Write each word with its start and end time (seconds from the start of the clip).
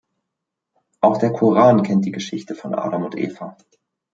Auch 1.01 1.17
der 1.19 1.31
Koran 1.31 1.83
kennt 1.83 2.05
die 2.05 2.11
Geschichte 2.11 2.55
von 2.55 2.73
Adam 2.73 3.03
und 3.03 3.15
Eva. 3.15 3.55